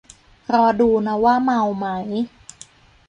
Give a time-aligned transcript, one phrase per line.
[0.53, 2.09] รอดูนะว่าเมามั้ย